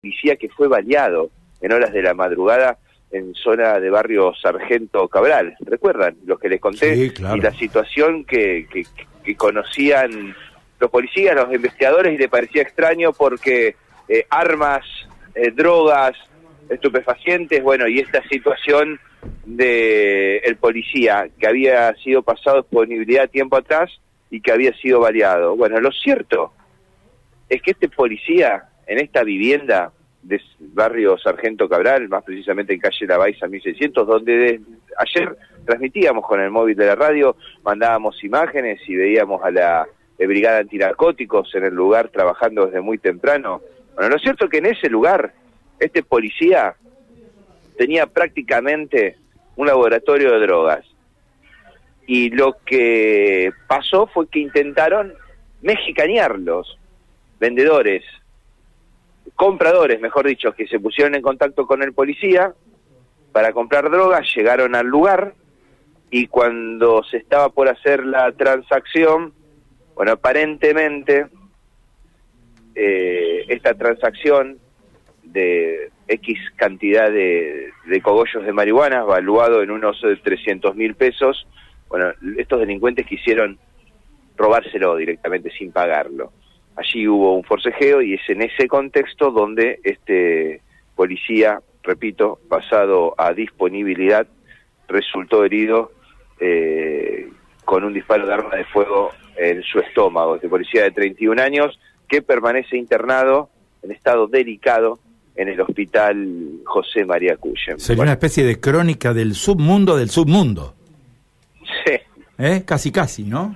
policía 0.00 0.36
que 0.36 0.48
fue 0.48 0.68
baleado 0.68 1.30
en 1.60 1.72
horas 1.72 1.92
de 1.92 2.02
la 2.02 2.14
madrugada 2.14 2.78
en 3.10 3.34
zona 3.34 3.78
de 3.80 3.90
barrio 3.90 4.32
Sargento 4.40 5.08
Cabral. 5.08 5.56
¿Recuerdan? 5.60 6.16
Los 6.24 6.38
que 6.38 6.48
les 6.48 6.60
conté. 6.60 6.94
Sí, 6.96 7.10
claro. 7.10 7.36
Y 7.36 7.40
la 7.40 7.52
situación 7.52 8.24
que, 8.24 8.66
que, 8.70 8.84
que 9.24 9.36
conocían 9.36 10.34
los 10.78 10.90
policías, 10.90 11.34
los 11.34 11.52
investigadores, 11.52 12.14
y 12.14 12.18
le 12.18 12.28
parecía 12.28 12.62
extraño 12.62 13.12
porque 13.12 13.76
eh, 14.08 14.26
armas, 14.30 14.86
eh, 15.34 15.50
drogas, 15.50 16.16
estupefacientes, 16.70 17.62
bueno, 17.62 17.86
y 17.88 17.98
esta 17.98 18.22
situación 18.28 18.98
de 19.44 20.38
el 20.38 20.56
policía 20.56 21.28
que 21.38 21.46
había 21.46 21.94
sido 21.96 22.22
pasado 22.22 22.62
disponibilidad 22.62 23.28
tiempo 23.28 23.56
atrás 23.56 23.90
y 24.30 24.40
que 24.40 24.52
había 24.52 24.72
sido 24.74 25.00
baleado. 25.00 25.56
Bueno, 25.56 25.78
lo 25.80 25.90
cierto 25.90 26.54
es 27.48 27.60
que 27.60 27.72
este 27.72 27.88
policía 27.88 28.69
en 28.90 28.98
esta 28.98 29.22
vivienda 29.22 29.92
de 30.20 30.40
barrio 30.58 31.16
Sargento 31.16 31.68
Cabral, 31.68 32.08
más 32.08 32.24
precisamente 32.24 32.74
en 32.74 32.80
calle 32.80 33.06
La 33.06 33.18
Baiza 33.18 33.46
1600, 33.46 34.04
donde 34.04 34.36
de, 34.36 34.60
ayer 34.98 35.36
transmitíamos 35.64 36.26
con 36.26 36.40
el 36.40 36.50
móvil 36.50 36.76
de 36.76 36.86
la 36.86 36.96
radio, 36.96 37.36
mandábamos 37.62 38.22
imágenes 38.24 38.80
y 38.88 38.96
veíamos 38.96 39.44
a 39.44 39.52
la 39.52 39.86
eh, 40.18 40.26
brigada 40.26 40.58
antinarcóticos 40.58 41.54
en 41.54 41.66
el 41.66 41.74
lugar 41.74 42.08
trabajando 42.08 42.66
desde 42.66 42.80
muy 42.80 42.98
temprano. 42.98 43.62
Bueno, 43.94 44.10
lo 44.10 44.18
cierto 44.18 44.46
es 44.46 44.50
que 44.50 44.58
en 44.58 44.66
ese 44.66 44.88
lugar 44.88 45.34
este 45.78 46.02
policía 46.02 46.74
tenía 47.78 48.06
prácticamente 48.06 49.18
un 49.54 49.68
laboratorio 49.68 50.32
de 50.32 50.46
drogas. 50.46 50.84
Y 52.08 52.30
lo 52.30 52.56
que 52.66 53.52
pasó 53.68 54.08
fue 54.08 54.28
que 54.28 54.40
intentaron 54.40 55.14
mexicanearlos, 55.62 56.76
vendedores, 57.38 58.02
compradores, 59.40 59.98
mejor 60.02 60.26
dicho, 60.26 60.52
que 60.52 60.66
se 60.66 60.78
pusieron 60.78 61.14
en 61.14 61.22
contacto 61.22 61.66
con 61.66 61.82
el 61.82 61.94
policía 61.94 62.52
para 63.32 63.54
comprar 63.54 63.90
drogas, 63.90 64.30
llegaron 64.36 64.74
al 64.74 64.86
lugar 64.86 65.32
y 66.10 66.26
cuando 66.26 67.02
se 67.04 67.16
estaba 67.16 67.48
por 67.48 67.66
hacer 67.66 68.04
la 68.04 68.32
transacción, 68.32 69.32
bueno, 69.94 70.12
aparentemente 70.12 71.28
eh, 72.74 73.46
esta 73.48 73.72
transacción 73.72 74.58
de 75.22 75.90
X 76.06 76.38
cantidad 76.56 77.10
de, 77.10 77.70
de, 77.86 78.02
cogollos 78.02 78.44
de 78.44 78.52
marihuana, 78.52 79.04
valuado 79.04 79.62
en 79.62 79.70
unos 79.70 80.04
300 80.22 80.76
mil 80.76 80.96
pesos, 80.96 81.46
bueno, 81.88 82.12
estos 82.36 82.60
delincuentes 82.60 83.06
quisieron 83.06 83.58
robárselo 84.36 84.96
directamente 84.96 85.50
sin 85.50 85.72
pagarlo. 85.72 86.30
Allí 86.80 87.06
hubo 87.06 87.36
un 87.36 87.44
forcejeo 87.44 88.00
y 88.00 88.14
es 88.14 88.22
en 88.28 88.40
ese 88.40 88.66
contexto 88.66 89.30
donde 89.30 89.80
este 89.84 90.62
policía, 90.96 91.60
repito, 91.82 92.40
pasado 92.48 93.14
a 93.18 93.34
disponibilidad, 93.34 94.26
resultó 94.88 95.44
herido 95.44 95.92
eh, 96.40 97.28
con 97.66 97.84
un 97.84 97.92
disparo 97.92 98.26
de 98.26 98.32
arma 98.32 98.56
de 98.56 98.64
fuego 98.64 99.10
en 99.36 99.62
su 99.62 99.78
estómago. 99.80 100.36
Este 100.36 100.48
policía 100.48 100.84
de 100.84 100.92
31 100.92 101.42
años 101.42 101.78
que 102.08 102.22
permanece 102.22 102.78
internado 102.78 103.50
en 103.82 103.92
estado 103.92 104.26
delicado 104.26 105.00
en 105.36 105.48
el 105.48 105.60
hospital 105.60 106.60
José 106.64 107.04
María 107.04 107.36
Cuyen. 107.36 107.78
Sería 107.78 107.96
bueno. 107.96 108.02
una 108.04 108.12
especie 108.12 108.42
de 108.42 108.58
crónica 108.58 109.12
del 109.12 109.34
submundo 109.34 109.98
del 109.98 110.08
submundo. 110.08 110.74
Sí. 111.84 111.92
¿Eh? 112.38 112.62
Casi, 112.64 112.90
casi, 112.90 113.24
¿no? 113.24 113.54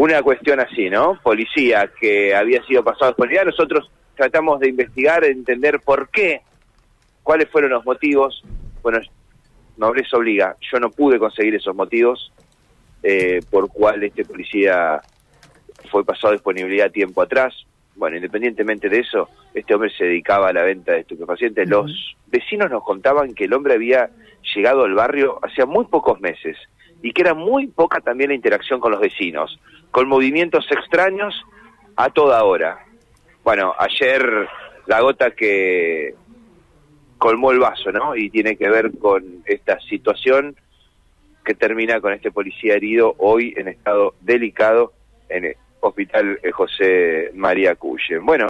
Una 0.00 0.22
cuestión 0.22 0.60
así, 0.60 0.88
¿no? 0.88 1.20
Policía 1.22 1.90
que 2.00 2.34
había 2.34 2.64
sido 2.64 2.82
pasado 2.82 3.14
por. 3.14 3.30
Nosotros 3.44 3.92
tratamos 4.16 4.58
de 4.58 4.70
investigar, 4.70 5.22
entender 5.24 5.78
por 5.80 6.08
qué, 6.08 6.40
cuáles 7.22 7.50
fueron 7.50 7.72
los 7.72 7.84
motivos. 7.84 8.42
Bueno, 8.82 8.98
nobleza 9.76 10.16
obliga. 10.16 10.56
Yo 10.72 10.80
no 10.80 10.88
pude 10.88 11.18
conseguir 11.18 11.54
esos 11.54 11.76
motivos 11.76 12.32
eh, 13.02 13.40
por 13.50 13.70
cuál 13.70 14.02
este 14.02 14.24
policía 14.24 15.02
fue 15.90 16.02
pasado 16.02 16.28
a 16.28 16.32
disponibilidad 16.32 16.90
tiempo 16.90 17.20
atrás. 17.20 17.52
Bueno, 17.94 18.16
independientemente 18.16 18.88
de 18.88 19.00
eso, 19.00 19.28
este 19.52 19.74
hombre 19.74 19.90
se 19.90 20.04
dedicaba 20.04 20.48
a 20.48 20.54
la 20.54 20.62
venta 20.62 20.92
de 20.92 21.00
estupefacientes. 21.00 21.66
Uh 21.66 21.72
-huh. 21.72 21.82
Los 21.82 22.16
vecinos 22.28 22.70
nos 22.70 22.84
contaban 22.84 23.34
que 23.34 23.44
el 23.44 23.52
hombre 23.52 23.74
había 23.74 24.08
llegado 24.54 24.84
al 24.84 24.94
barrio 24.94 25.38
hacía 25.42 25.66
muy 25.66 25.84
pocos 25.84 26.18
meses 26.22 26.56
y 27.02 27.12
que 27.12 27.22
era 27.22 27.34
muy 27.34 27.66
poca 27.66 28.00
también 28.00 28.30
la 28.30 28.36
interacción 28.36 28.80
con 28.80 28.92
los 28.92 29.00
vecinos, 29.00 29.58
con 29.90 30.08
movimientos 30.08 30.66
extraños 30.70 31.34
a 31.96 32.10
toda 32.10 32.44
hora. 32.44 32.84
Bueno, 33.42 33.74
ayer 33.78 34.48
la 34.86 35.00
gota 35.00 35.30
que 35.30 36.14
colmó 37.18 37.52
el 37.52 37.58
vaso, 37.58 37.92
¿no? 37.92 38.16
Y 38.16 38.30
tiene 38.30 38.56
que 38.56 38.68
ver 38.68 38.90
con 38.98 39.42
esta 39.44 39.78
situación 39.80 40.56
que 41.44 41.54
termina 41.54 42.00
con 42.00 42.12
este 42.12 42.30
policía 42.30 42.74
herido 42.74 43.14
hoy 43.18 43.54
en 43.56 43.68
estado 43.68 44.14
delicado 44.20 44.92
en 45.28 45.46
el 45.46 45.56
hospital 45.80 46.38
José 46.52 47.30
María 47.34 47.74
Cuyen. 47.74 48.24
Bueno, 48.24 48.38